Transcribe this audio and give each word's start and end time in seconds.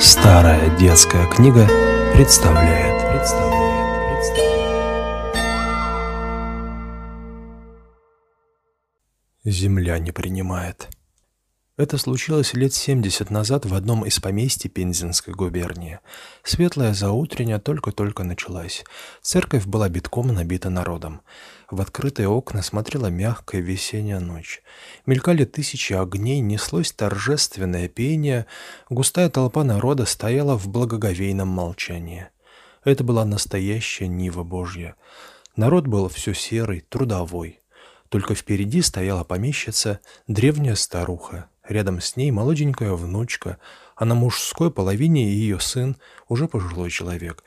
Старая 0.00 0.70
детская 0.78 1.26
книга 1.26 1.66
представляет. 2.14 2.90
Земля 9.44 9.98
не 9.98 10.12
принимает. 10.12 10.88
Это 11.80 11.96
случилось 11.96 12.52
лет 12.52 12.74
70 12.74 13.30
назад 13.30 13.64
в 13.64 13.72
одном 13.72 14.04
из 14.04 14.20
поместий 14.20 14.68
Пензенской 14.68 15.32
губернии. 15.32 16.00
Светлая 16.42 16.92
заутренняя 16.92 17.58
только-только 17.58 18.22
началась. 18.22 18.84
Церковь 19.22 19.64
была 19.64 19.88
битком 19.88 20.28
набита 20.28 20.68
народом. 20.68 21.22
В 21.70 21.80
открытые 21.80 22.28
окна 22.28 22.60
смотрела 22.60 23.06
мягкая 23.06 23.62
весенняя 23.62 24.20
ночь. 24.20 24.62
Мелькали 25.06 25.46
тысячи 25.46 25.94
огней, 25.94 26.40
неслось 26.40 26.92
торжественное 26.92 27.88
пение, 27.88 28.44
густая 28.90 29.30
толпа 29.30 29.64
народа 29.64 30.04
стояла 30.04 30.58
в 30.58 30.68
благоговейном 30.68 31.48
молчании. 31.48 32.28
Это 32.84 33.04
была 33.04 33.24
настоящая 33.24 34.08
Нива 34.08 34.42
Божья. 34.42 34.96
Народ 35.56 35.86
был 35.86 36.10
все 36.10 36.34
серый, 36.34 36.84
трудовой. 36.86 37.60
Только 38.10 38.34
впереди 38.34 38.82
стояла 38.82 39.22
помещица, 39.22 40.00
древняя 40.26 40.74
старуха, 40.74 41.48
Рядом 41.70 42.00
с 42.00 42.16
ней 42.16 42.32
молоденькая 42.32 42.94
внучка, 42.94 43.58
а 43.94 44.04
на 44.04 44.16
мужской 44.16 44.72
половине 44.72 45.30
ее 45.30 45.60
сын, 45.60 45.96
уже 46.28 46.48
пожилой 46.48 46.90
человек. 46.90 47.44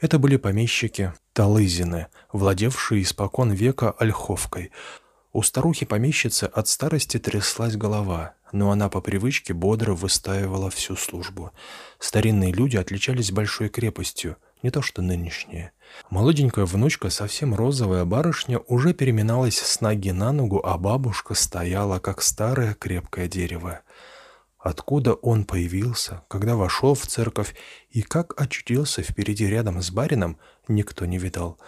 Это 0.00 0.18
были 0.18 0.36
помещики 0.36 1.12
Талызины, 1.34 2.06
владевшие 2.32 3.02
испокон 3.02 3.52
века 3.52 3.90
ольховкой. 3.90 4.72
У 5.34 5.42
старухи-помещицы 5.42 6.44
от 6.44 6.68
старости 6.68 7.18
тряслась 7.18 7.76
голова, 7.76 8.32
но 8.50 8.70
она 8.70 8.88
по 8.88 9.02
привычке 9.02 9.52
бодро 9.52 9.92
выстаивала 9.92 10.70
всю 10.70 10.96
службу. 10.96 11.52
Старинные 11.98 12.52
люди 12.52 12.78
отличались 12.78 13.30
большой 13.30 13.68
крепостью, 13.68 14.38
не 14.62 14.70
то 14.70 14.82
что 14.82 15.02
нынешние. 15.02 15.72
Молоденькая 16.10 16.64
внучка, 16.64 17.10
совсем 17.10 17.54
розовая 17.54 18.04
барышня, 18.04 18.58
уже 18.60 18.94
переминалась 18.94 19.58
с 19.58 19.80
ноги 19.80 20.10
на 20.10 20.32
ногу, 20.32 20.60
а 20.64 20.78
бабушка 20.78 21.34
стояла, 21.34 21.98
как 21.98 22.22
старое 22.22 22.74
крепкое 22.74 23.28
дерево. 23.28 23.80
Откуда 24.58 25.14
он 25.14 25.44
появился, 25.44 26.22
когда 26.28 26.54
вошел 26.54 26.94
в 26.94 27.06
церковь 27.06 27.54
и 27.88 28.02
как 28.02 28.38
очутился 28.40 29.02
впереди 29.02 29.46
рядом 29.46 29.80
с 29.80 29.90
барином, 29.90 30.38
никто 30.68 31.06
не 31.06 31.18
видал. 31.18 31.58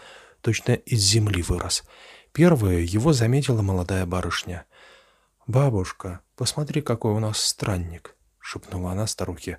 Точно 0.42 0.72
из 0.72 1.00
земли 1.00 1.42
вырос. 1.42 1.84
Первая 2.32 2.80
его 2.80 3.12
заметила 3.12 3.62
молодая 3.62 4.04
барышня. 4.04 4.66
«Бабушка, 5.46 6.20
посмотри, 6.36 6.82
какой 6.82 7.12
у 7.12 7.18
нас 7.18 7.38
странник»,— 7.40 8.14
шепнула 8.38 8.92
она 8.92 9.06
старухе. 9.06 9.58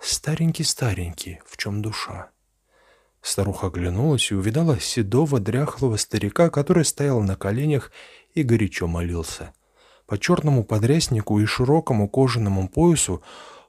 «Старенький-старенький, 0.00 1.40
в 1.46 1.56
чем 1.56 1.80
душа?» 1.80 2.30
Старуха 3.28 3.66
оглянулась 3.66 4.30
и 4.30 4.34
увидала 4.34 4.80
седого 4.80 5.38
дряхлого 5.38 5.98
старика, 5.98 6.48
который 6.48 6.82
стоял 6.86 7.20
на 7.20 7.36
коленях 7.36 7.92
и 8.32 8.42
горячо 8.42 8.86
молился. 8.86 9.52
По 10.06 10.18
черному 10.18 10.64
подряснику 10.64 11.38
и 11.38 11.44
широкому 11.44 12.08
кожаному 12.08 12.70
поясу 12.70 13.20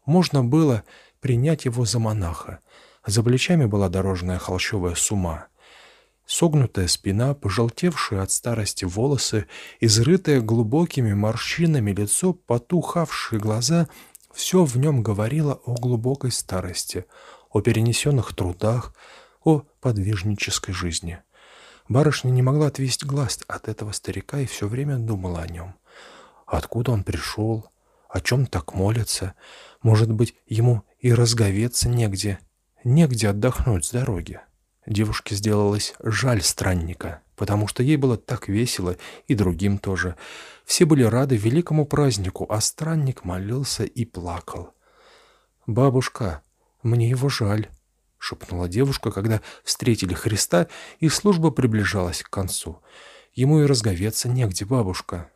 можно 0.05 0.45
было 0.45 0.83
принять 1.19 1.65
его 1.65 1.83
за 1.83 1.99
монаха. 1.99 2.59
За 3.05 3.21
плечами 3.21 3.65
была 3.65 3.89
дорожная 3.89 4.37
холщовая 4.37 4.95
сума. 4.95 5.47
Согнутая 6.25 6.87
спина, 6.87 7.33
пожелтевшие 7.33 8.21
от 8.21 8.31
старости 8.31 8.85
волосы, 8.85 9.45
изрытое 9.81 10.39
глубокими 10.39 11.13
морщинами 11.13 11.91
лицо, 11.91 12.31
потухавшие 12.31 13.41
глаза— 13.41 13.89
все 14.33 14.63
в 14.63 14.77
нем 14.77 15.03
говорило 15.03 15.59
о 15.65 15.73
глубокой 15.73 16.31
старости, 16.31 17.05
о 17.51 17.61
перенесенных 17.61 18.33
трудах, 18.35 18.93
о 19.43 19.63
подвижнической 19.81 20.73
жизни. 20.73 21.19
Барышня 21.87 22.29
не 22.29 22.41
могла 22.41 22.67
отвести 22.67 23.05
глаз 23.05 23.39
от 23.47 23.67
этого 23.67 23.91
старика 23.91 24.39
и 24.39 24.45
все 24.45 24.67
время 24.67 24.97
думала 24.97 25.41
о 25.41 25.47
нем. 25.47 25.75
Откуда 26.45 26.91
он 26.91 27.03
пришел? 27.03 27.67
О 28.09 28.21
чем 28.21 28.45
так 28.47 28.73
молится? 28.73 29.33
Может 29.81 30.11
быть, 30.11 30.35
ему 30.47 30.83
и 30.99 31.13
разговеться 31.13 31.89
негде, 31.89 32.39
негде 32.83 33.29
отдохнуть 33.29 33.85
с 33.85 33.91
дороги. 33.91 34.39
Девушке 34.85 35.35
сделалось 35.35 35.93
жаль 36.01 36.41
странника, 36.41 37.21
потому 37.35 37.67
что 37.67 37.83
ей 37.83 37.95
было 37.97 38.17
так 38.17 38.47
весело, 38.47 38.97
и 39.27 39.35
другим 39.35 39.77
тоже. 39.77 40.15
Все 40.65 40.85
были 40.85 41.03
рады 41.03 41.37
великому 41.37 41.85
празднику, 41.85 42.45
а 42.49 42.59
странник 42.61 43.23
молился 43.23 43.83
и 43.83 44.05
плакал. 44.05 44.73
«Бабушка, 45.67 46.41
мне 46.81 47.09
его 47.09 47.29
жаль»,— 47.29 47.69
шепнула 48.19 48.67
девушка, 48.67 49.11
когда 49.11 49.41
встретили 49.63 50.13
Христа, 50.13 50.67
и 50.99 51.09
служба 51.09 51.49
приближалась 51.49 52.21
к 52.21 52.29
концу. 52.29 52.81
«Ему 53.33 53.61
и 53.61 53.65
разговеться 53.65 54.27
негде, 54.27 54.65
бабушка». 54.65 55.31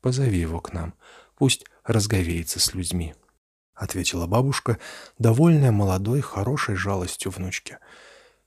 «Позови 0.00 0.38
его 0.38 0.60
к 0.60 0.72
нам, 0.72 0.94
пусть 1.36 1.64
разговеется 1.84 2.60
с 2.60 2.74
людьми»,— 2.74 3.14
ответила 3.74 4.26
бабушка, 4.26 4.78
довольная 5.18 5.72
молодой, 5.72 6.20
хорошей 6.20 6.74
жалостью 6.74 7.30
внучки. 7.30 7.78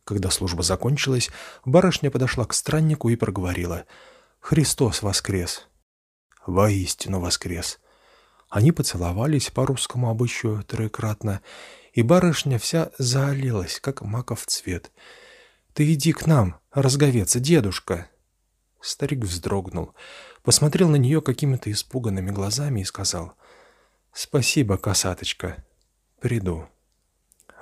Когда 0.03 0.29
служба 0.29 0.63
закончилась, 0.63 1.29
барышня 1.65 2.11
подошла 2.11 2.45
к 2.45 2.53
страннику 2.53 3.09
и 3.09 3.15
проговорила 3.15 3.85
«Христос 4.39 5.01
воскрес!» 5.01 5.67
«Воистину 6.45 7.19
воскрес!» 7.19 7.79
Они 8.49 8.73
поцеловались 8.73 9.49
по 9.49 9.65
русскому 9.65 10.09
обычаю 10.09 10.63
троекратно, 10.63 11.41
и 11.93 12.01
барышня 12.01 12.57
вся 12.57 12.91
заолелась, 12.97 13.79
как 13.79 14.01
маков 14.01 14.45
цвет. 14.45 14.91
«Ты 15.73 15.93
иди 15.93 16.13
к 16.13 16.25
нам, 16.25 16.59
разговеться, 16.71 17.39
дедушка!» 17.39 18.09
Старик 18.81 19.19
вздрогнул, 19.19 19.93
посмотрел 20.43 20.89
на 20.89 20.95
нее 20.95 21.21
какими-то 21.21 21.71
испуганными 21.71 22.31
глазами 22.31 22.81
и 22.81 22.85
сказал 22.85 23.33
«Спасибо, 24.11 24.77
косаточка, 24.77 25.63
приду». 26.19 26.67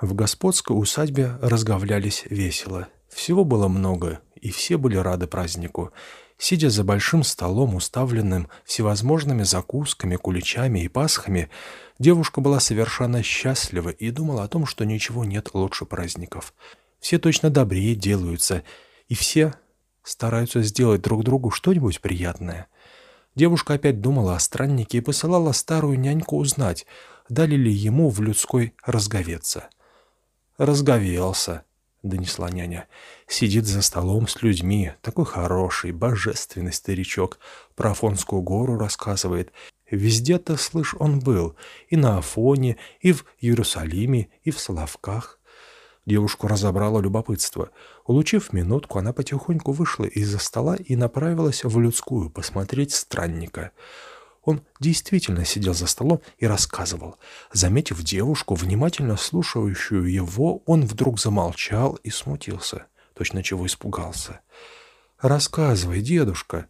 В 0.00 0.14
господской 0.14 0.78
усадьбе 0.78 1.36
разговлялись 1.42 2.24
весело. 2.30 2.88
Всего 3.10 3.44
было 3.44 3.68
много, 3.68 4.20
и 4.34 4.50
все 4.50 4.78
были 4.78 4.96
рады 4.96 5.26
празднику. 5.26 5.92
Сидя 6.42 6.70
за 6.70 6.84
большим 6.84 7.22
столом, 7.22 7.74
уставленным 7.74 8.48
всевозможными 8.64 9.42
закусками, 9.42 10.16
куличами 10.16 10.80
и 10.80 10.88
пасхами, 10.88 11.50
девушка 11.98 12.40
была 12.40 12.60
совершенно 12.60 13.22
счастлива 13.22 13.90
и 13.90 14.10
думала 14.10 14.44
о 14.44 14.48
том, 14.48 14.64
что 14.64 14.86
ничего 14.86 15.26
нет 15.26 15.50
лучше 15.52 15.84
праздников. 15.84 16.54
Все 16.98 17.18
точно 17.18 17.50
добрее 17.50 17.94
делаются, 17.94 18.64
и 19.06 19.14
все 19.14 19.52
стараются 20.02 20.62
сделать 20.62 21.02
друг 21.02 21.24
другу 21.24 21.50
что-нибудь 21.50 22.00
приятное. 22.00 22.68
Девушка 23.34 23.74
опять 23.74 24.00
думала 24.00 24.34
о 24.34 24.40
страннике 24.40 24.98
и 24.98 25.02
посылала 25.02 25.52
старую 25.52 26.00
няньку 26.00 26.38
узнать, 26.38 26.86
дали 27.28 27.54
ли 27.54 27.70
ему 27.70 28.08
в 28.08 28.22
людской 28.22 28.72
разговеться. 28.82 29.68
«Разговелся»,— 30.56 31.64
донесла 32.02 32.50
няня. 32.50 32.88
«Сидит 33.26 33.66
за 33.66 33.82
столом 33.82 34.28
с 34.28 34.42
людьми. 34.42 34.92
Такой 35.02 35.24
хороший, 35.24 35.92
божественный 35.92 36.72
старичок. 36.72 37.38
Про 37.74 37.92
Афонскую 37.92 38.42
гору 38.42 38.78
рассказывает. 38.78 39.52
Везде-то, 39.90 40.56
слышь, 40.56 40.94
он 40.98 41.20
был. 41.20 41.56
И 41.88 41.96
на 41.96 42.18
Афоне, 42.18 42.76
и 43.00 43.12
в 43.12 43.24
Иерусалиме, 43.40 44.28
и 44.42 44.50
в 44.50 44.58
Соловках». 44.58 45.38
Девушку 46.06 46.48
разобрало 46.48 47.00
любопытство. 47.00 47.70
Улучив 48.06 48.52
минутку, 48.52 48.98
она 48.98 49.12
потихоньку 49.12 49.72
вышла 49.72 50.04
из-за 50.04 50.38
стола 50.38 50.76
и 50.76 50.96
направилась 50.96 51.62
в 51.62 51.78
людскую 51.78 52.30
посмотреть 52.30 52.92
странника— 52.92 53.70
он 54.42 54.62
действительно 54.78 55.44
сидел 55.44 55.74
за 55.74 55.86
столом 55.86 56.20
и 56.38 56.46
рассказывал. 56.46 57.16
Заметив 57.52 58.02
девушку, 58.02 58.54
внимательно 58.54 59.16
слушающую 59.16 60.10
его, 60.10 60.62
он 60.66 60.86
вдруг 60.86 61.20
замолчал 61.20 61.94
и 62.02 62.10
смутился. 62.10 62.86
Точно 63.14 63.42
чего 63.42 63.66
испугался. 63.66 64.40
«Рассказывай, 65.20 66.00
дедушка». 66.00 66.66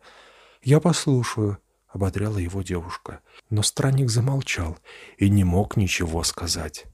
«Я 0.62 0.80
послушаю»,— 0.80 1.58
ободряла 1.88 2.38
его 2.38 2.62
девушка. 2.62 3.20
Но 3.48 3.62
странник 3.62 4.10
замолчал 4.10 4.76
и 5.16 5.30
не 5.30 5.44
мог 5.44 5.76
ничего 5.76 6.24
сказать. 6.24 6.86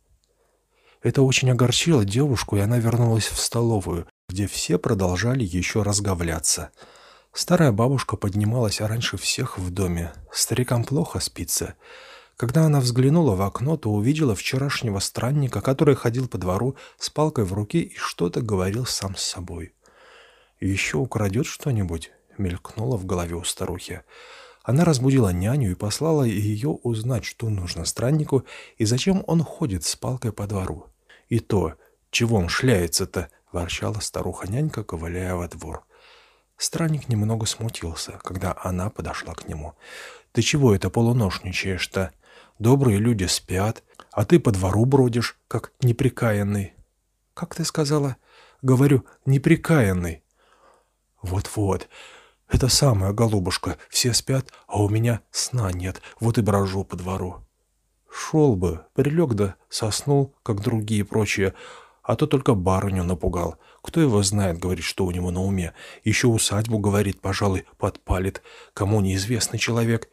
Это 1.03 1.23
очень 1.23 1.51
огорчило 1.51 2.05
девушку, 2.05 2.57
и 2.57 2.61
она 2.61 2.79
вернулась 2.79 3.27
в 3.27 3.39
столовую, 3.39 4.07
где 4.29 4.47
все 4.47 4.79
продолжали 4.79 5.45
еще 5.45 5.83
разговляться— 5.83 6.71
Старая 7.37 7.71
бабушка 7.71 8.17
поднималась 8.17 8.81
раньше 8.81 9.19
всех 9.19 9.59
в 9.59 9.71
доме. 9.71 10.15
Старикам 10.33 10.85
плохо 10.85 11.21
спится. 11.21 11.75
Когда 12.39 12.63
она 12.65 12.81
взглянула 12.81 13.35
в 13.35 13.43
окно, 13.43 13.77
то 13.77 13.93
увидела 13.93 14.35
вчерашнего 14.35 15.01
странника, 15.01 15.61
который 15.61 15.97
ходил 15.97 16.29
по 16.29 16.39
двору 16.39 16.77
с 16.99 17.11
палкой 17.11 17.45
в 17.45 17.53
руке 17.53 17.81
и 17.81 17.95
что-то 17.95 18.41
говорил 18.41 18.87
сам 18.87 19.17
с 19.17 19.23
собой. 19.23 19.75
«Еще 20.61 20.97
украдет 20.97 21.45
что-нибудь?»— 21.45 22.11
мелькнуло 22.39 22.97
в 22.97 23.05
голове 23.05 23.35
у 23.35 23.45
старухи. 23.45 24.01
Она 24.63 24.87
разбудила 24.87 25.29
няню 25.29 25.73
и 25.73 25.75
послала 25.75 26.23
ее 26.23 26.71
узнать, 26.71 27.27
что 27.27 27.51
нужно 27.51 27.85
страннику 27.85 28.47
и 28.79 28.87
зачем 28.87 29.23
он 29.27 29.43
ходит 29.43 29.85
с 29.85 29.95
палкой 29.95 30.33
по 30.33 30.47
двору. 30.47 30.87
«И 31.29 31.41
то, 31.41 31.75
чего 32.11 32.39
он 32.39 32.49
шляется-то?»— 32.49 33.29
ворчала 33.53 34.01
старуха-нянька, 34.01 34.85
ковыляя 34.85 35.35
во 35.35 35.49
двор. 35.49 35.86
Странник 36.57 37.09
немного 37.09 37.45
смутился, 37.47 38.19
когда 38.25 38.57
она 38.63 38.89
подошла 38.89 39.35
к 39.35 39.47
нему. 39.49 39.75
«Ты 40.33 40.43
чего 40.43 40.75
это 40.75 40.89
полуношничаешь-то? 40.91 42.13
Добрые 42.59 42.99
люди 42.99 43.25
спят, 43.25 43.83
а 44.11 44.25
ты 44.25 44.41
по 44.41 44.51
двору 44.53 44.85
бродишь, 44.87 45.39
как 45.49 45.73
неприкаянный». 45.81 46.75
«Как 47.35 47.55
ты 47.55 47.65
сказала?» 47.65 48.17
«Говорю, 48.63 49.05
неприкаянный». 49.27 50.23
«Вот-вот, 51.21 51.89
это 52.49 52.69
самая 52.69 53.13
голубушка, 53.13 53.77
все 53.91 54.15
спят, 54.15 54.51
а 54.67 54.83
у 54.83 54.89
меня 54.89 55.21
сна 55.31 55.71
нет, 55.73 56.01
вот 56.21 56.39
и 56.39 56.43
брожу 56.43 56.85
по 56.85 56.97
двору». 56.97 57.45
«Шел 58.11 58.57
бы, 58.57 58.87
прилег 58.95 59.35
да 59.35 59.57
соснул, 59.69 60.35
как 60.43 60.63
другие 60.63 61.05
прочие, 61.05 61.55
а 62.03 62.17
то 62.17 62.27
только 62.27 62.55
барыню 62.55 63.05
напугал. 63.05 63.59
Кто 63.87 64.01
его 64.01 64.21
знает, 64.25 64.59
говорит, 64.59 64.85
что 64.85 65.07
у 65.07 65.13
него 65.13 65.31
на 65.31 65.41
уме. 65.41 65.73
Еще 66.03 66.27
усадьбу, 66.27 66.81
говорит, 66.81 67.21
пожалуй, 67.21 67.65
подпалит. 67.79 68.43
Кому 68.75 69.01
неизвестный 69.01 69.61
человек». 69.61 70.09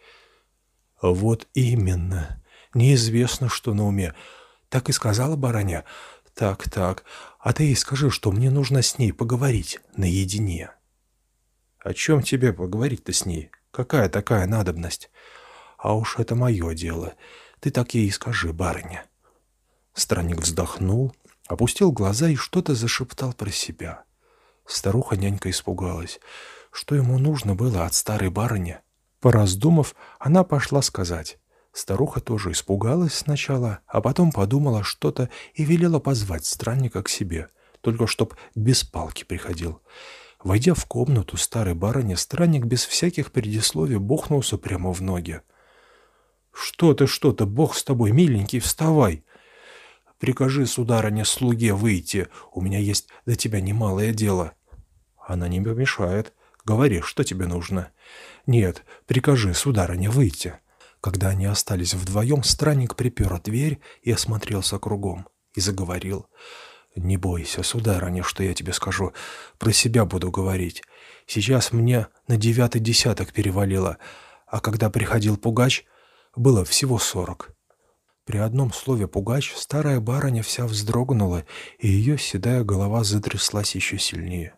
«Вот 1.02 1.48
именно. 1.56 2.42
Неизвестно, 2.76 3.50
что 3.50 3.74
на 3.74 3.88
уме. 3.88 4.14
Так 4.70 4.90
и 4.90 4.94
сказала 4.94 5.36
барыня. 5.36 5.86
Так, 6.36 6.70
так. 6.70 7.04
А 7.40 7.52
ты 7.52 7.64
ей 7.64 7.76
скажи, 7.76 8.12
что 8.12 8.32
мне 8.32 8.52
нужно 8.52 8.84
с 8.84 9.00
ней 9.00 9.12
поговорить 9.12 9.80
наедине». 9.98 10.70
«О 11.80 11.94
чем 11.94 12.22
тебе 12.22 12.54
поговорить-то 12.54 13.12
с 13.12 13.26
ней? 13.26 13.50
Какая 13.72 14.08
такая 14.08 14.46
надобность?» 14.46 15.10
«А 15.80 15.96
уж 15.96 16.20
это 16.20 16.36
мое 16.36 16.76
дело. 16.76 17.16
Ты 17.60 17.72
так 17.72 17.96
ей 17.96 18.08
и 18.08 18.12
скажи, 18.12 18.54
барыня». 18.54 19.06
Странник 19.94 20.42
вздохнул, 20.42 21.16
опустил 21.48 21.92
глаза 21.92 22.30
и 22.30 22.36
что-то 22.36 22.76
зашептал 22.76 23.34
про 23.34 23.52
себя. 23.52 24.04
Старуха-нянька 24.66 25.50
испугалась. 25.50 26.20
Что 26.72 26.96
ему 26.96 27.20
нужно 27.20 27.56
было 27.56 27.86
от 27.86 27.94
старой 27.94 28.30
барыни? 28.30 28.80
Пораздумав, 29.20 29.96
она 30.20 30.44
пошла 30.44 30.82
сказать. 30.82 31.38
Старуха 31.72 32.22
тоже 32.22 32.52
испугалась 32.52 33.14
сначала, 33.14 33.80
а 33.88 34.02
потом 34.02 34.32
подумала 34.32 34.84
что-то 34.84 35.30
и 35.54 35.64
велела 35.64 36.00
позвать 36.00 36.46
странника 36.46 37.02
к 37.02 37.10
себе, 37.10 37.50
только 37.82 38.06
чтоб 38.08 38.36
без 38.56 38.84
палки 38.84 39.24
приходил. 39.24 39.82
Войдя 40.44 40.74
в 40.74 40.86
комнату 40.86 41.38
старой 41.38 41.74
барыни, 41.74 42.16
странник 42.16 42.66
без 42.66 42.86
всяких 42.86 43.32
предисловий 43.32 43.98
бухнулся 43.98 44.58
прямо 44.58 44.94
в 44.94 45.02
ноги. 45.02 45.42
«Что 46.52 46.94
ты, 46.94 47.08
что 47.08 47.32
ты, 47.32 47.46
бог 47.46 47.76
с 47.76 47.84
тобой, 47.84 48.12
миленький, 48.12 48.60
вставай!» 48.60 49.24
«Прикажи, 50.24 50.66
сударыне, 50.66 51.26
слуге 51.26 51.74
выйти, 51.74 52.30
у 52.54 52.62
меня 52.62 52.80
есть 52.80 53.10
до 53.26 53.36
тебя 53.36 53.60
немалое 53.60 54.14
дело». 54.14 54.54
«Она 55.18 55.50
не 55.50 55.60
помешает. 55.60 56.32
Говори, 56.64 57.02
что 57.02 57.26
тебе 57.26 57.46
нужно?» 57.46 57.92
«Нет, 58.48 58.86
прикажи, 59.06 59.54
сударыне, 59.54 60.10
выйти». 60.10 60.54
Когда 61.02 61.28
они 61.28 61.46
остались 61.46 61.94
вдвоем, 61.94 62.42
странник 62.44 62.96
припер 62.96 63.38
дверь 63.42 63.82
и 64.02 64.14
осмотрелся 64.14 64.80
кругом. 64.80 65.28
И 65.56 65.60
заговорил. 65.60 66.28
«Не 66.96 67.18
бойся, 67.18 67.62
сударыня, 67.62 68.24
что 68.24 68.44
я 68.44 68.54
тебе 68.54 68.72
скажу. 68.72 69.12
Про 69.58 69.74
себя 69.74 70.06
буду 70.06 70.32
говорить. 70.32 70.84
Сейчас 71.28 71.74
мне 71.74 72.08
на 72.30 72.38
девятый 72.38 72.80
десяток 72.80 73.34
перевалило, 73.34 73.98
а 74.48 74.62
когда 74.62 74.90
приходил 74.90 75.36
пугач, 75.36 75.84
было 76.34 76.64
всего 76.64 76.98
сорок». 76.98 77.54
При 78.26 78.38
одном 78.38 78.72
слове 78.72 79.08
«пугач» 79.08 79.54
старая 79.56 80.00
барыня 80.00 80.44
вся 80.44 80.66
вздрогнула, 80.66 81.46
и 81.78 81.90
ее 81.90 82.18
седая 82.18 82.64
голова 82.64 83.04
затряслась 83.04 83.76
еще 83.76 83.98
сильнее. 83.98 84.56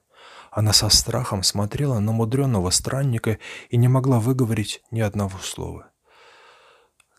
Она 0.52 0.72
со 0.72 0.88
страхом 0.90 1.42
смотрела 1.42 2.00
на 2.00 2.12
мудренного 2.12 2.70
странника 2.70 3.40
и 3.70 3.78
не 3.78 3.88
могла 3.88 4.20
выговорить 4.20 4.82
ни 4.92 5.02
одного 5.02 5.40
слова. 5.40 5.92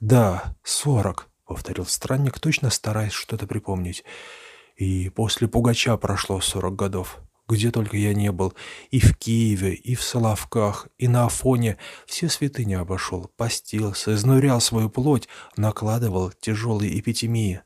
«Да, 0.00 0.54
сорок»,— 0.62 1.28
повторил 1.46 1.84
странник, 1.84 2.38
точно 2.38 2.70
стараясь 2.70 3.12
что-то 3.12 3.46
припомнить. 3.46 4.04
«И 4.76 5.08
после 5.10 5.48
Пугача 5.48 5.96
прошло 5.96 6.40
сорок 6.40 6.76
годов. 6.76 7.18
Где 7.48 7.70
только 7.70 7.96
я 7.96 8.12
не 8.12 8.32
был. 8.32 8.54
И 8.90 8.98
в 8.98 9.16
Киеве, 9.16 9.74
и 9.74 9.94
в 9.94 10.02
Соловках, 10.02 10.88
и 10.98 11.06
на 11.06 11.26
Афоне. 11.26 11.78
Все 12.06 12.28
святыни 12.28 12.74
обошел, 12.74 13.30
постился, 13.36 14.14
изнурял 14.14 14.60
свою 14.60 14.90
плоть, 14.90 15.28
накладывал 15.56 16.32
тяжелые 16.32 16.98
эпитемии. 16.98 17.60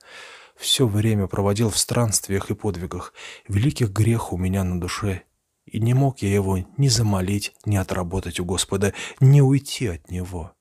Все 0.56 0.87
время 0.87 1.27
проводил 1.27 1.71
в 1.71 1.79
странствиях 1.79 2.50
и 2.50 2.55
подвигах. 2.55 3.15
Великих 3.49 3.91
грех 3.91 4.32
у 4.32 4.37
меня 4.37 4.65
на 4.65 4.79
душе. 4.79 5.23
И 5.65 5.81
не 5.81 5.94
мог 5.94 6.21
я 6.21 6.33
его 6.33 6.59
ни 6.76 6.88
замолить, 6.88 7.53
ни 7.65 7.76
отработать 7.76 8.41
у 8.41 8.44
Господа, 8.44 8.93
ни 9.21 9.41
уйти 9.41 9.87
от 9.87 10.11
Него». 10.11 10.53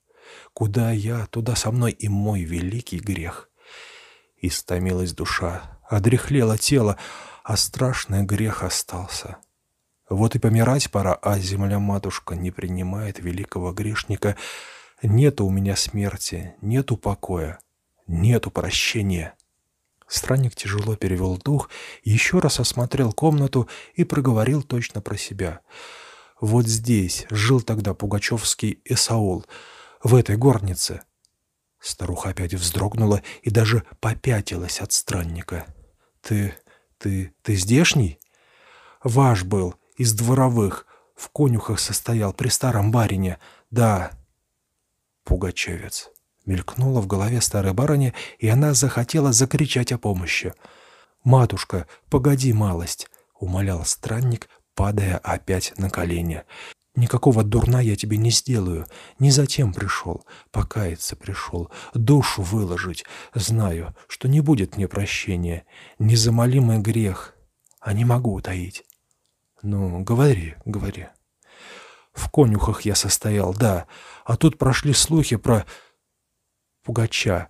Куда 0.54 0.92
я, 0.92 1.26
туда 1.28 1.56
со 1.56 1.72
мной 1.72 1.92
и 1.92 2.08
мой 2.08 2.44
великий 2.44 3.00
грех. 3.00 3.50
Истомилась 4.38 5.14
душа, 5.14 5.80
одрехлело 5.90 6.58
тело, 6.58 6.98
а 7.50 7.58
страшный 7.58 8.22
грех 8.22 8.62
остался. 8.62 9.38
Вот 10.08 10.36
и 10.36 10.40
помирать 10.40 10.92
пора, 10.92 11.16
а 11.16 11.40
земля-матушка 11.40 12.36
не 12.36 12.52
принимает 12.52 13.18
великого 13.18 13.74
грешника. 13.74 14.38
Нету 15.02 15.48
у 15.48 15.50
меня 15.50 15.76
смерти, 15.76 16.54
нету 16.62 16.96
покоя, 16.96 17.58
нету 18.06 18.52
прощения. 18.52 19.34
Странник 20.08 20.54
тяжело 20.54 20.96
перевел 20.96 21.38
дух, 21.38 21.72
еще 22.04 22.38
раз 22.38 22.60
осмотрел 22.60 23.14
комнату 23.14 23.68
и 23.96 24.04
проговорил 24.04 24.62
точно 24.62 25.02
про 25.02 25.18
себя. 25.18 25.62
Вот 26.40 26.68
здесь 26.68 27.26
жил 27.32 27.62
тогда 27.62 27.96
пугачевский 27.96 28.80
Эсаул— 28.86 29.44
в 30.04 30.14
этой 30.14 30.38
горнице?» 30.38 31.02
Старуха 31.80 32.30
опять 32.30 32.54
вздрогнула 32.54 33.24
и 33.42 33.50
даже 33.50 33.86
попятилась 34.00 34.82
от 34.82 34.92
странника. 34.92 35.66
«Ты... 36.22 36.54
ты... 37.00 37.34
ты 37.42 37.56
здешний?» 37.56 38.20
«Ваш 39.04 39.44
был, 39.44 39.76
из 39.98 40.14
дворовых, 40.14 40.86
в 41.16 41.30
конюхах 41.30 41.80
состоял 41.80 42.34
при 42.34 42.50
старом 42.50 42.92
барине, 42.92 43.40
да». 43.72 44.12
«Пугачевец». 45.24 46.10
Мелькнула 46.46 47.02
в 47.02 47.08
голове 47.08 47.42
старой 47.42 47.74
барыни, 47.74 48.14
и 48.40 48.48
она 48.48 48.74
захотела 48.74 49.32
закричать 49.34 49.92
о 49.92 49.98
помощи. 49.98 50.54
«Матушка, 51.24 51.86
погоди 52.10 52.54
малость!»— 52.54 53.10
умолял 53.40 53.86
странник, 53.86 54.50
падая 54.74 55.18
опять 55.18 55.74
на 55.78 55.90
колени. 55.90 56.44
Никакого 57.00 57.46
дурна 57.46 57.80
я 57.80 57.96
тебе 57.96 58.18
не 58.18 58.30
сделаю. 58.30 58.86
Не 59.20 59.32
затем 59.32 59.74
пришел. 59.74 60.26
Покаяться 60.52 61.16
пришел. 61.16 61.72
Душу 61.94 62.42
выложить. 62.42 63.06
Знаю, 63.34 63.96
что 64.10 64.28
не 64.28 64.42
будет 64.42 64.76
мне 64.76 64.90
прощения. 64.90 65.66
Незамолимый 65.98 66.80
грех. 66.80 67.36
А 67.80 67.94
не 67.94 68.04
могу 68.04 68.34
утаить. 68.34 68.84
Ну, 69.62 70.04
говори, 70.04 70.56
говори. 70.66 71.08
В 72.12 72.30
конюхах 72.30 72.82
я 72.82 72.96
состоял, 72.96 73.54
да. 73.54 73.88
А 74.26 74.36
тут 74.36 74.58
прошли 74.58 74.92
слухи 74.92 75.38
про 75.38 75.66
Пугача. 76.84 77.48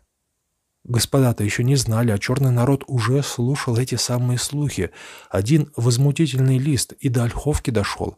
Господа-то 0.83 1.43
еще 1.43 1.63
не 1.63 1.75
знали, 1.75 2.11
а 2.11 2.19
черный 2.19 2.51
народ 2.51 2.83
уже 2.85 3.23
слушал 3.23 3.77
эти 3.77 3.95
самые 3.95 4.37
слухи. 4.37 4.91
Один 5.31 5.71
возмутительный 5.75 6.59
лист 6.59 6.93
и 6.93 7.09
до 7.09 7.23
Ольховки 7.23 7.71
дошел. 7.71 8.15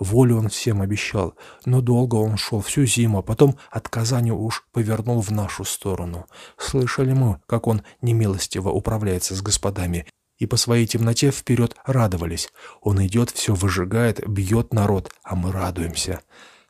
Волю 0.00 0.38
он 0.38 0.48
всем 0.48 0.80
обещал, 0.80 1.34
но 1.66 1.82
долго 1.82 2.14
он 2.16 2.38
шел, 2.38 2.62
всю 2.62 2.86
зиму, 2.86 3.18
а 3.18 3.22
потом 3.22 3.58
от 3.70 3.90
Казани 3.90 4.32
уж 4.32 4.66
повернул 4.72 5.20
в 5.20 5.30
нашу 5.30 5.64
сторону. 5.64 6.26
Слышали 6.56 7.12
мы, 7.12 7.38
как 7.46 7.66
он 7.66 7.82
немилостиво 8.00 8.70
управляется 8.70 9.34
с 9.34 9.42
господами, 9.42 10.06
и 10.38 10.46
по 10.46 10.56
своей 10.56 10.86
темноте 10.86 11.30
вперед 11.30 11.76
радовались. 11.84 12.48
Он 12.80 13.04
идет, 13.06 13.28
все 13.28 13.54
выжигает, 13.54 14.26
бьет 14.26 14.72
народ, 14.72 15.12
а 15.22 15.36
мы 15.36 15.52
радуемся. 15.52 16.22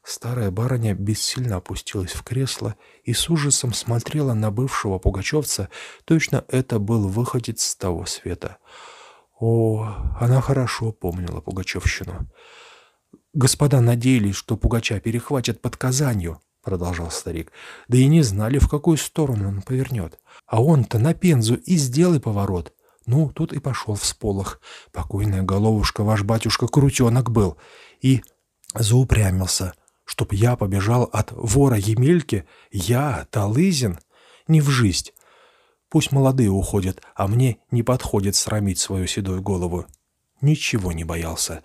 Старая 0.03 0.51
барыня 0.51 0.95
бессильно 0.95 1.57
опустилась 1.57 2.13
в 2.13 2.25
кресло 2.25 2.75
и 3.05 3.13
с 3.13 3.31
ужасом 3.31 3.73
смотрела 3.73 4.35
на 4.35 4.51
бывшего 4.51 4.99
пугачевца, 4.99 5.69
точно 6.05 6.45
это 6.49 6.81
был 6.81 7.07
выходец 7.07 7.63
с 7.63 7.77
того 7.77 8.07
света. 8.07 8.57
О, 9.39 9.87
она 10.19 10.41
хорошо 10.41 10.91
помнила 10.91 11.41
пугачевщину. 11.41 12.29
«Господа 13.33 13.81
надеялись, 13.81 14.35
что 14.35 14.57
Пугача 14.57 15.01
перехватят 15.01 15.61
под 15.61 15.77
Казанью»,— 15.77 16.41
продолжал 16.63 17.11
старик, 17.11 17.53
«да 17.89 17.99
и 17.99 18.07
не 18.07 18.23
знали, 18.23 18.59
в 18.59 18.69
какую 18.69 18.97
сторону 18.97 19.49
он 19.49 19.63
повернет. 19.63 20.19
А 20.47 20.63
он-то 20.63 20.99
на 20.99 21.15
Пензу 21.15 21.55
и 21.55 21.77
сделай 21.77 22.21
поворот. 22.21 22.73
Ну, 23.07 23.31
тут 23.31 23.53
и 23.53 23.61
пошел 23.61 23.95
в 23.95 24.05
сполох. 24.05 24.61
Покойная 24.93 25.43
головушка, 25.43 26.03
ваш 26.05 26.23
батюшка 26.23 26.67
крутенок 26.69 27.31
был. 27.31 27.57
И 28.01 28.23
заупрямился. 28.75 29.75
Чтоб 30.05 30.33
я 30.33 30.57
побежал 30.57 31.05
от 31.05 31.33
вора 31.33 31.77
Емельки? 31.77 32.45
Я, 32.71 33.27
Талызин? 33.31 33.99
Не 34.49 34.61
в 34.61 34.69
жизнь. 34.69 35.11
Пусть 35.89 36.13
молодые 36.13 36.51
уходят, 36.51 37.03
а 37.15 37.27
мне 37.27 37.59
не 37.71 37.83
подходит 37.83 38.37
срамить 38.37 38.79
свою 38.79 39.07
седую 39.07 39.43
голову. 39.43 39.87
Ничего 40.41 40.93
не 40.93 41.05
боялся. 41.05 41.63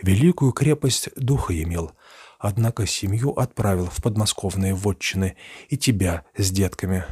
Великую 0.00 0.52
крепость 0.52 1.08
духа 1.16 1.60
имел. 1.62 1.92
Однако 2.38 2.86
семью 2.86 3.30
отправил 3.30 3.86
в 3.86 4.02
подмосковные 4.02 4.74
вотчины 4.74 5.36
и 5.68 5.76
тебя 5.78 6.24
с 6.36 6.50
детками. 6.50 7.04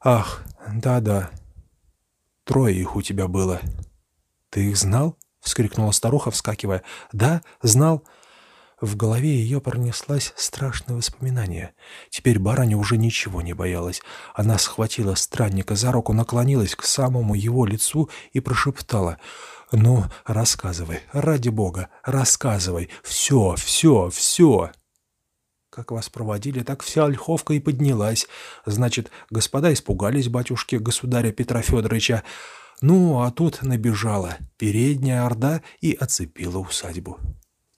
Ах, 0.00 0.44
да-да, 0.72 1.30
трое 2.44 2.78
их 2.78 2.96
у 2.96 3.02
тебя 3.02 3.28
было. 3.28 3.60
Ты 4.50 4.70
их 4.70 4.76
знал?— 4.76 5.18
вскрикнула 5.40 5.92
старуха, 5.92 6.30
вскакивая. 6.30 6.82
«Да, 7.12 7.42
знал. 7.62 8.02
В 8.80 8.96
голове 8.96 9.34
ее 9.34 9.60
пронеслось 9.60 10.34
страшное 10.36 10.96
воспоминание. 10.96 11.72
Теперь 12.10 12.38
барыня 12.38 12.76
уже 12.76 12.98
ничего 12.98 13.40
не 13.40 13.54
боялась. 13.54 14.02
Она 14.34 14.58
схватила 14.58 15.14
странника 15.14 15.74
за 15.74 15.92
руку, 15.92 16.12
наклонилась 16.12 16.74
к 16.74 16.82
самому 16.82 17.34
его 17.34 17.64
лицу 17.64 18.10
и 18.32 18.40
прошептала 18.40 19.18
«Ну, 19.72 20.04
рассказывай, 20.24 21.00
ради 21.12 21.48
бога, 21.48 21.88
рассказывай, 22.04 22.90
все, 23.02 23.56
все, 23.56 24.10
все!» 24.10 24.70
Как 25.70 25.90
вас 25.90 26.08
проводили, 26.08 26.62
так 26.62 26.82
вся 26.82 27.04
ольховка 27.04 27.52
и 27.52 27.60
поднялась. 27.60 28.26
Значит, 28.64 29.10
господа 29.28 29.72
испугались 29.72 30.28
батюшки 30.28 30.76
государя 30.76 31.32
Петра 31.32 31.60
Федоровича. 31.60 32.22
Ну, 32.80 33.20
а 33.20 33.30
тут 33.30 33.62
набежала 33.62 34.36
передняя 34.56 35.26
орда 35.26 35.62
и 35.80 35.92
оцепила 35.92 36.58
усадьбу. 36.58 37.18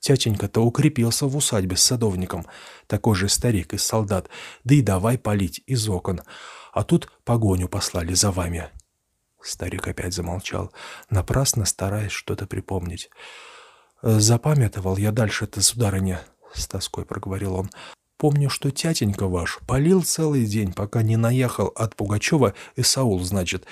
Тятенька-то 0.01 0.61
укрепился 0.61 1.27
в 1.27 1.37
усадьбе 1.37 1.77
с 1.77 1.83
садовником, 1.83 2.47
такой 2.87 3.17
же 3.17 3.29
старик 3.29 3.75
из 3.75 3.83
солдат, 3.83 4.29
да 4.63 4.75
и 4.75 4.83
давай 4.83 5.19
палить 5.19 5.63
из 5.67 5.89
окон. 5.89 6.21
А 6.73 6.85
тут 6.85 7.11
погоню 7.25 7.69
послали 7.69 8.15
за 8.15 8.31
вами. 8.31 8.69
Старик 9.43 9.89
опять 9.89 10.15
замолчал, 10.15 10.73
напрасно 11.11 11.65
стараясь 11.65 12.13
что-то 12.13 12.47
припомнить. 12.47 13.11
«Запамятовал 14.03 14.97
я 14.97 15.13
дальше-то, 15.13 15.61
сударыня»,— 15.63 16.23
с 16.55 16.67
тоской 16.67 17.05
проговорил 17.05 17.55
он. 17.55 17.71
«Помню, 18.17 18.51
что 18.51 18.71
тятенька 18.71 19.27
ваш 19.27 19.59
полил 19.67 20.03
целый 20.03 20.47
день, 20.47 20.73
пока 20.73 21.03
не 21.03 21.17
наехал 21.17 21.67
от 21.69 21.97
Пугачева 21.97 22.55
и 22.77 22.83
Саул, 22.83 23.21
значит, 23.21 23.67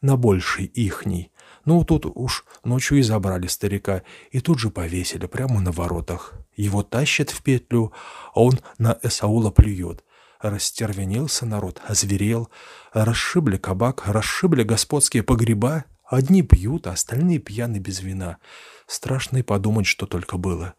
на 0.00 0.16
больший 0.16 0.66
ихний. 0.66 1.32
Ну, 1.64 1.84
тут 1.84 2.06
уж 2.06 2.44
ночью 2.64 2.98
и 2.98 3.02
забрали 3.02 3.46
старика, 3.46 4.02
и 4.30 4.40
тут 4.40 4.58
же 4.58 4.70
повесили 4.70 5.26
прямо 5.26 5.60
на 5.60 5.72
воротах. 5.72 6.34
Его 6.56 6.82
тащат 6.82 7.30
в 7.30 7.42
петлю, 7.42 7.92
а 8.34 8.42
он 8.42 8.60
на 8.78 8.98
Эсаула 9.02 9.50
плюет. 9.50 10.04
Растервенился 10.40 11.46
народ, 11.46 11.80
озверел. 11.86 12.48
Расшибли 12.92 13.56
кабак, 13.56 14.04
расшибли 14.06 14.62
господские 14.62 15.22
погреба. 15.22 15.84
Одни 16.04 16.42
пьют, 16.42 16.86
а 16.86 16.92
остальные 16.92 17.38
пьяны 17.38 17.78
без 17.78 18.00
вина. 18.00 18.38
Страшно 18.86 19.38
и 19.38 19.42
подумать, 19.42 19.86
что 19.86 20.06
только 20.06 20.38
было. 20.38 20.74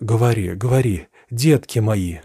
«Говори, 0.00 0.54
говори, 0.54 1.08
детки 1.30 1.78
мои!» 1.78 2.18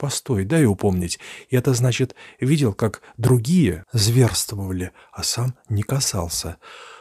Постой, 0.00 0.46
дай 0.46 0.64
упомнить. 0.64 1.18
Это 1.50 1.74
значит, 1.74 2.14
видел, 2.40 2.72
как 2.72 3.02
другие 3.18 3.84
зверствовали, 3.92 4.92
а 5.12 5.22
сам 5.22 5.54
не 5.68 5.82
касался. 5.82 6.56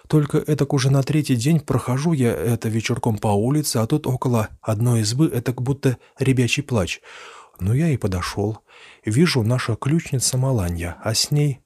Только 0.09 0.39
этак 0.39 0.73
уже 0.73 0.89
на 0.89 1.01
третий 1.01 1.37
день 1.37 1.61
прохожу 1.61 2.11
я 2.11 2.33
это 2.33 2.67
вечерком 2.67 3.17
по 3.17 3.29
улице, 3.29 3.77
а 3.77 3.87
тут 3.87 4.05
около 4.05 4.49
одной 4.61 5.01
избы 5.01 5.27
это 5.27 5.53
будто 5.53 5.97
ребячий 6.17 6.61
плач. 6.61 6.99
Ну, 7.59 7.73
я 7.73 7.89
и 7.89 7.97
подошел. 7.97 8.59
Вижу 9.03 9.43
наша 9.43 9.75
ключница 9.75 10.37
Маланья, 10.37 10.97
а 11.03 11.13
с 11.13 11.31
ней... 11.31 11.61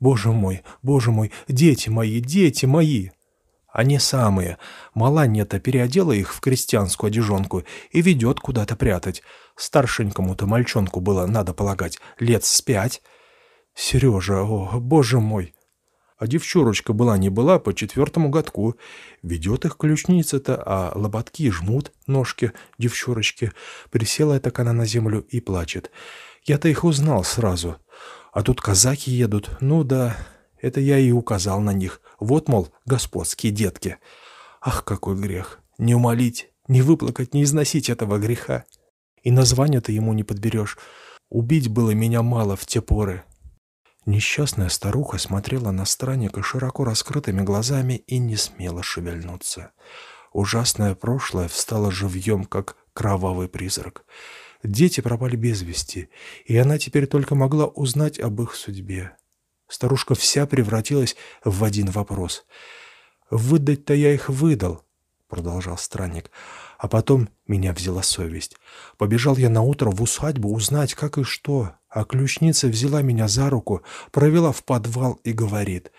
Боже 0.00 0.32
мой, 0.32 0.62
боже 0.82 1.12
мой, 1.12 1.32
дети 1.48 1.88
мои, 1.88 2.20
дети 2.20 2.66
мои! 2.66 3.10
Они 3.68 3.98
самые. 3.98 4.58
Маланья-то 4.92 5.60
переодела 5.60 6.12
их 6.12 6.34
в 6.34 6.40
крестьянскую 6.40 7.08
одежонку 7.08 7.64
и 7.90 8.02
ведет 8.02 8.38
куда-то 8.38 8.76
прятать. 8.76 9.22
Старшенькому-то 9.56 10.46
мальчонку 10.46 11.00
было, 11.00 11.26
надо 11.26 11.54
полагать, 11.54 11.98
лет 12.18 12.44
с 12.44 12.60
пять. 12.60 13.02
Сережа, 13.74 14.42
о, 14.42 14.78
боже 14.78 15.20
мой! 15.20 15.54
А 16.16 16.26
девчурочка 16.26 16.92
была 16.92 17.18
не 17.18 17.28
была 17.28 17.58
по 17.58 17.74
четвертому 17.74 18.28
годку. 18.28 18.76
Ведет 19.22 19.64
их 19.64 19.76
ключница-то, 19.76 20.62
а 20.64 20.92
лоботки 20.94 21.50
жмут 21.50 21.92
ножки 22.06 22.52
девчурочки. 22.78 23.52
Присела 23.90 24.38
так 24.38 24.58
она 24.60 24.72
на 24.72 24.86
землю 24.86 25.26
и 25.28 25.40
плачет. 25.40 25.90
Я-то 26.44 26.68
их 26.68 26.84
узнал 26.84 27.24
сразу. 27.24 27.76
А 28.32 28.42
тут 28.42 28.60
казаки 28.60 29.10
едут. 29.10 29.50
Ну 29.60 29.82
да, 29.82 30.16
это 30.60 30.80
я 30.80 30.98
и 30.98 31.10
указал 31.10 31.60
на 31.60 31.72
них. 31.72 32.00
Вот, 32.20 32.48
мол, 32.48 32.68
господские 32.84 33.52
детки. 33.52 33.98
Ах, 34.60 34.84
какой 34.84 35.16
грех! 35.16 35.60
Не 35.78 35.94
умолить, 35.94 36.50
не 36.68 36.82
выплакать, 36.82 37.34
не 37.34 37.42
износить 37.42 37.90
этого 37.90 38.18
греха. 38.18 38.64
И 39.22 39.30
название-то 39.30 39.90
ему 39.90 40.12
не 40.12 40.22
подберешь. 40.22 40.78
Убить 41.28 41.68
было 41.68 41.90
меня 41.90 42.22
мало 42.22 42.56
в 42.56 42.66
те 42.66 42.80
поры. 42.80 43.24
Несчастная 44.06 44.68
старуха 44.68 45.16
смотрела 45.16 45.70
на 45.70 45.86
странника 45.86 46.42
широко 46.42 46.84
раскрытыми 46.84 47.40
глазами 47.40 47.94
и 48.06 48.18
не 48.18 48.36
смела 48.36 48.82
шевельнуться. 48.82 49.72
Ужасное 50.32 50.94
прошлое 50.94 51.48
встало 51.48 51.90
живьем, 51.90 52.44
как 52.44 52.76
кровавый 52.92 53.48
призрак. 53.48 54.04
Дети 54.62 55.00
пропали 55.00 55.36
без 55.36 55.62
вести, 55.62 56.10
и 56.44 56.56
она 56.56 56.78
теперь 56.78 57.06
только 57.06 57.34
могла 57.34 57.66
узнать 57.66 58.18
об 58.18 58.42
их 58.42 58.54
судьбе. 58.54 59.16
Старушка 59.68 60.14
вся 60.14 60.46
превратилась 60.46 61.16
в 61.42 61.64
один 61.64 61.90
вопрос. 61.90 62.44
«Выдать-то 63.30 63.94
я 63.94 64.12
их 64.12 64.28
выдал»,— 64.28 64.84
продолжал 65.28 65.78
странник. 65.78 66.30
«А 66.78 66.88
потом 66.88 67.30
меня 67.46 67.72
взяла 67.72 68.02
совесть. 68.02 68.56
Побежал 68.98 69.36
я 69.36 69.48
наутро 69.48 69.90
в 69.90 70.02
усадьбу 70.02 70.52
узнать, 70.52 70.94
как 70.94 71.16
и 71.16 71.24
что. 71.24 71.74
А 71.94 72.04
ключница 72.04 72.66
взяла 72.66 73.02
меня 73.02 73.28
за 73.28 73.48
руку, 73.48 73.82
провела 74.10 74.50
в 74.50 74.64
подвал 74.64 75.20
и 75.22 75.32
говорит, 75.32 75.92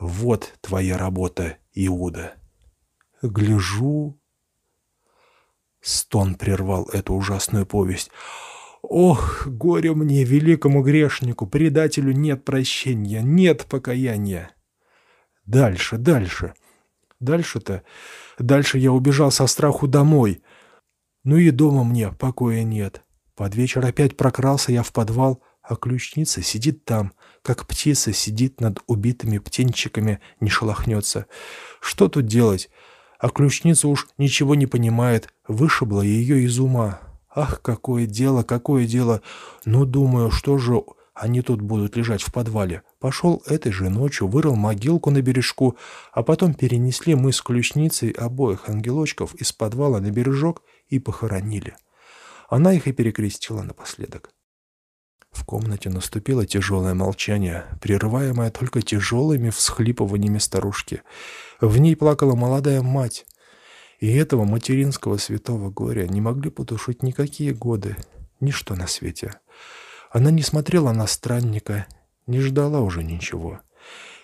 «Вот 0.00 0.54
твоя 0.62 0.96
работа, 0.96 1.58
Иуда». 1.74 2.36
Гляжу... 3.20 4.18
Стон 5.82 6.36
прервал 6.36 6.86
эту 6.86 7.12
ужасную 7.12 7.66
повесть. 7.66 8.10
Ох, 8.80 9.46
горе 9.46 9.94
мне, 9.94 10.24
великому 10.24 10.82
грешнику, 10.82 11.46
предателю 11.46 12.12
нет 12.12 12.46
прощения, 12.46 13.20
нет 13.20 13.66
покаяния. 13.66 14.52
Дальше, 15.44 15.98
дальше. 15.98 16.54
Дальше-то... 17.20 17.82
Дальше 18.38 18.78
я 18.78 18.90
убежал 18.90 19.30
со 19.30 19.46
страху 19.46 19.86
домой. 19.86 20.42
Ну 21.24 21.36
и 21.36 21.50
дома 21.50 21.84
мне 21.84 22.10
покоя 22.10 22.62
нет. 22.62 23.05
Под 23.36 23.54
вечер 23.54 23.84
опять 23.84 24.16
прокрался 24.16 24.72
я 24.72 24.82
в 24.82 24.92
подвал, 24.92 25.42
а 25.62 25.76
ключница 25.76 26.42
сидит 26.42 26.84
там, 26.84 27.12
как 27.42 27.66
птица 27.66 28.12
сидит 28.12 28.60
над 28.60 28.80
убитыми 28.86 29.38
птенчиками, 29.38 30.20
не 30.40 30.48
шелохнется. 30.48 31.26
Что 31.80 32.08
тут 32.08 32.26
делать? 32.26 32.70
А 33.18 33.28
ключница 33.28 33.88
уж 33.88 34.08
ничего 34.16 34.54
не 34.54 34.66
понимает, 34.66 35.32
вышибла 35.46 36.00
ее 36.00 36.42
из 36.44 36.58
ума. 36.58 37.00
Ах, 37.34 37.60
какое 37.60 38.06
дело, 38.06 38.42
какое 38.42 38.86
дело! 38.86 39.20
Ну, 39.66 39.84
думаю, 39.84 40.30
что 40.30 40.56
же 40.56 40.82
они 41.14 41.42
тут 41.42 41.60
будут 41.60 41.96
лежать 41.96 42.22
в 42.22 42.32
подвале. 42.32 42.82
Пошел 43.00 43.42
этой 43.46 43.72
же 43.72 43.90
ночью, 43.90 44.28
вырыл 44.28 44.54
могилку 44.54 45.10
на 45.10 45.20
бережку, 45.20 45.76
а 46.12 46.22
потом 46.22 46.54
перенесли 46.54 47.14
мы 47.14 47.32
с 47.32 47.42
ключницей 47.42 48.10
обоих 48.10 48.68
ангелочков 48.68 49.34
из 49.34 49.52
подвала 49.52 50.00
на 50.00 50.10
бережок 50.10 50.62
и 50.88 50.98
похоронили. 50.98 51.74
Она 52.48 52.72
их 52.72 52.86
и 52.86 52.92
перекрестила 52.92 53.62
напоследок. 53.62 54.30
В 55.30 55.44
комнате 55.44 55.90
наступило 55.90 56.46
тяжелое 56.46 56.94
молчание, 56.94 57.66
прерываемое 57.80 58.50
только 58.50 58.80
тяжелыми 58.80 59.50
всхлипываниями 59.50 60.38
старушки. 60.38 61.02
В 61.60 61.76
ней 61.78 61.94
плакала 61.94 62.34
молодая 62.34 62.82
мать. 62.82 63.26
И 64.00 64.14
этого 64.14 64.44
материнского 64.44 65.18
святого 65.18 65.70
горя 65.70 66.06
не 66.06 66.20
могли 66.20 66.50
потушить 66.50 67.02
никакие 67.02 67.52
годы, 67.52 67.96
ничто 68.40 68.74
на 68.74 68.86
свете. 68.86 69.34
Она 70.10 70.30
не 70.30 70.42
смотрела 70.42 70.92
на 70.92 71.06
странника, 71.06 71.86
не 72.26 72.40
ждала 72.40 72.80
уже 72.80 73.02
ничего. 73.02 73.60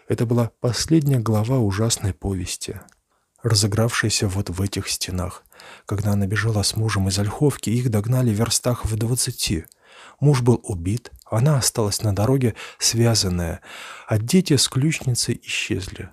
Это 0.08 0.26
была 0.26 0.50
последняя 0.60 1.18
глава 1.18 1.58
ужасной 1.58 2.12
повести, 2.14 2.80
разыгравшейся 3.42 4.28
вот 4.28 4.50
в 4.50 4.60
этих 4.62 4.88
стенах. 4.88 5.44
Когда 5.86 6.12
она 6.12 6.26
бежала 6.26 6.62
с 6.62 6.76
мужем 6.76 7.08
из 7.08 7.18
Ольховки, 7.18 7.70
их 7.70 7.90
догнали 7.90 8.30
в 8.30 8.38
верстах 8.38 8.84
в 8.84 8.96
двадцати. 8.96 9.64
Муж 10.20 10.40
был 10.40 10.60
убит, 10.64 11.10
она 11.30 11.58
осталась 11.58 12.02
на 12.02 12.14
дороге 12.14 12.54
связанная, 12.78 13.60
а 14.06 14.18
дети 14.18 14.56
с 14.56 14.68
ключницей 14.68 15.40
исчезли. 15.42 16.10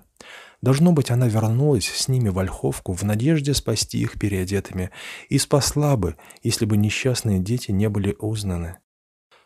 Должно 0.62 0.92
быть, 0.92 1.10
она 1.10 1.26
вернулась 1.26 1.88
с 1.88 2.08
ними 2.08 2.28
в 2.28 2.38
Ольховку 2.38 2.92
в 2.92 3.02
надежде 3.02 3.54
спасти 3.54 3.98
их 3.98 4.18
переодетыми, 4.18 4.90
и 5.28 5.38
спасла 5.38 5.96
бы, 5.96 6.16
если 6.42 6.66
бы 6.66 6.76
несчастные 6.76 7.38
дети 7.38 7.70
не 7.70 7.88
были 7.88 8.14
узнаны. 8.18 8.78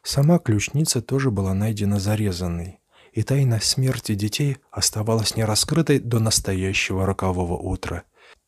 Сама 0.03 0.39
ключница 0.39 1.01
тоже 1.01 1.31
была 1.31 1.55
найдена 1.55 2.01
зарезанной, 2.01 2.81
и 3.15 3.23
тайна 3.23 3.61
смерти 3.61 4.15
детей 4.15 4.59
оставалась 4.73 5.37
нераскрытой 5.37 6.01
до 6.01 6.19
настоящего 6.19 7.07
рокового 7.07 7.57
утра. 7.57 8.03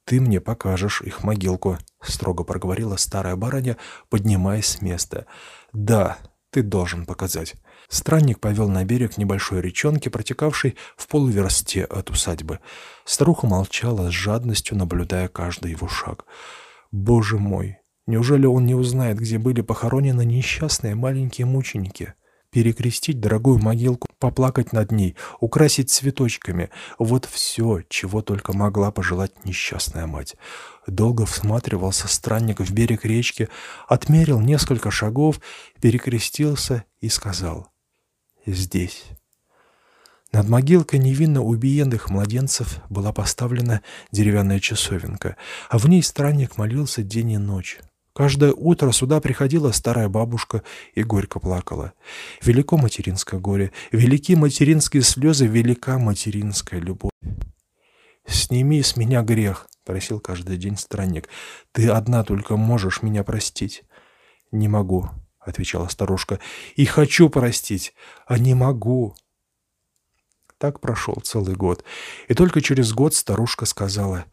«Ты 0.04 0.20
мне 0.20 0.40
покажешь 0.40 1.02
их 1.02 1.22
могилку»,— 1.22 1.78
строго 2.02 2.42
проговорила 2.42 2.96
старая 2.96 3.36
барыня, 3.36 3.76
поднимаясь 4.10 4.66
с 4.66 4.82
места. 4.82 5.26
«Да, 5.72 6.18
ты 6.50 6.62
должен 6.62 7.06
показать». 7.06 7.54
Странник 7.88 8.40
повел 8.40 8.68
на 8.68 8.84
берег 8.84 9.16
небольшой 9.16 9.60
речонки, 9.60 10.08
протекавшей 10.08 10.76
в 10.96 11.06
полуверсте 11.06 11.84
от 11.84 12.10
усадьбы. 12.10 12.58
Старуха 13.04 13.46
молчала 13.46 14.10
с 14.10 14.12
жадностью, 14.12 14.76
наблюдая 14.76 15.28
каждый 15.28 15.70
его 15.70 15.86
шаг. 15.86 16.24
«Боже 16.90 17.38
мой! 17.38 17.78
Неужели 18.08 18.46
он 18.46 18.66
не 18.66 18.74
узнает, 18.74 19.18
где 19.18 19.38
были 19.38 19.60
похоронены 19.60 20.24
несчастные 20.24 20.96
маленькие 20.96 21.46
мученики? 21.46 22.14
Перекрестить 22.50 23.20
дорогую 23.20 23.58
могилку, 23.58 24.05
поплакать 24.18 24.72
над 24.72 24.92
ней, 24.92 25.16
украсить 25.40 25.90
цветочками— 25.90 26.70
вот 26.98 27.24
все, 27.24 27.82
чего 27.88 28.22
только 28.22 28.52
могла 28.52 28.90
пожелать 28.90 29.44
несчастная 29.44 30.06
мать. 30.06 30.36
Долго 30.86 31.26
всматривался 31.26 32.08
странник 32.08 32.60
в 32.60 32.72
берег 32.72 33.04
речки, 33.04 33.48
отмерил 33.88 34.40
несколько 34.40 34.90
шагов, 34.90 35.40
перекрестился 35.80 36.84
и 37.00 37.08
сказал 37.08 37.68
«Здесь». 38.46 39.04
Над 40.32 40.48
могилкой 40.48 40.98
невинно 40.98 41.42
убиенных 41.42 42.10
младенцев 42.10 42.80
была 42.90 43.12
поставлена 43.12 43.80
деревянная 44.10 44.60
часовенка, 44.60 45.36
а 45.70 45.78
в 45.78 45.88
ней 45.88 46.02
странник 46.02 46.58
молился 46.58 47.02
день 47.02 47.32
и 47.32 47.38
ночь. 47.38 47.78
Каждое 48.16 48.54
утро 48.54 48.92
сюда 48.92 49.20
приходила 49.20 49.72
старая 49.72 50.08
бабушка 50.08 50.62
и 50.94 51.02
горько 51.02 51.38
плакала. 51.38 51.92
Велико 52.40 52.78
материнское 52.78 53.38
горе, 53.38 53.72
велики 53.92 54.34
материнские 54.34 55.02
слезы, 55.02 55.46
велика 55.46 55.98
материнская 55.98 56.80
любовь. 56.80 57.12
«Сними 58.26 58.82
с 58.82 58.96
меня 58.96 59.20
грех»,— 59.20 59.68
просил 59.84 60.18
каждый 60.18 60.56
день 60.56 60.78
странник. 60.78 61.28
«Ты 61.72 61.90
одна 61.90 62.24
только 62.24 62.56
можешь 62.56 63.02
меня 63.02 63.22
простить». 63.22 63.84
«Не 64.50 64.66
могу»,— 64.66 65.10
отвечала 65.38 65.88
старушка. 65.88 66.40
«И 66.74 66.86
хочу 66.86 67.28
простить, 67.28 67.92
а 68.26 68.38
не 68.38 68.54
могу». 68.54 69.14
Так 70.56 70.80
прошел 70.80 71.16
целый 71.16 71.54
год. 71.54 71.84
И 72.28 72.34
только 72.34 72.62
через 72.62 72.94
год 72.94 73.14
старушка 73.14 73.66
сказала, 73.66 74.24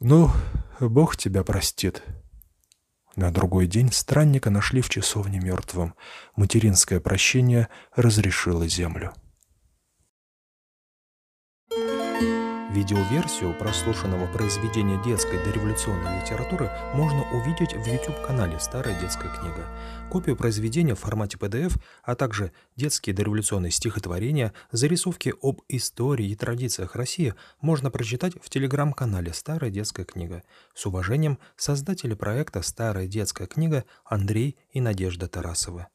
«Ну, 0.00 0.30
Бог 0.80 1.18
тебя 1.18 1.44
простит». 1.44 2.02
На 3.18 3.32
другой 3.32 3.66
день 3.66 3.90
странника 3.90 4.48
нашли 4.48 4.80
в 4.80 4.88
часовне 4.88 5.40
мертвым. 5.40 5.94
Материнское 6.36 7.00
прощение 7.00 7.66
разрешило 7.96 8.68
землю. 8.68 9.12
Видеоверсию 12.70 13.54
прослушанного 13.54 14.26
произведения 14.26 15.02
детской 15.02 15.42
дореволюционной 15.42 16.20
литературы 16.20 16.70
можно 16.94 17.22
увидеть 17.32 17.72
в 17.72 17.86
YouTube-канале 17.86 18.60
«Старая 18.60 18.98
детская 19.00 19.30
книга». 19.34 19.66
Копию 20.10 20.36
произведения 20.36 20.94
в 20.94 20.98
формате 20.98 21.38
PDF, 21.38 21.80
а 22.02 22.14
также 22.14 22.52
детские 22.76 23.16
дореволюционные 23.16 23.70
стихотворения, 23.70 24.52
зарисовки 24.70 25.32
об 25.40 25.62
истории 25.68 26.28
и 26.28 26.36
традициях 26.36 26.94
России 26.94 27.34
можно 27.62 27.90
прочитать 27.90 28.34
в 28.38 28.50
телеграм-канале 28.50 29.32
«Старая 29.32 29.70
детская 29.70 30.04
книга». 30.04 30.42
С 30.74 30.84
уважением, 30.84 31.38
создатели 31.56 32.12
проекта 32.12 32.60
«Старая 32.60 33.06
детская 33.06 33.46
книга» 33.46 33.86
Андрей 34.04 34.58
и 34.72 34.82
Надежда 34.82 35.26
Тарасовы. 35.26 35.86